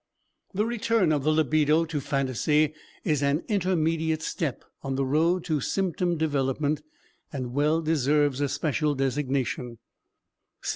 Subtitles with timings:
[0.55, 5.61] The return of the libido to phantasy is an intermediate step on the road to
[5.61, 6.81] symptom development
[7.31, 9.77] and well deserves a special designation.